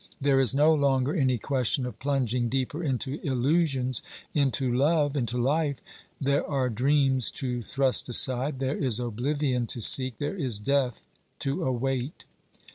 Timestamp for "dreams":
6.69-7.29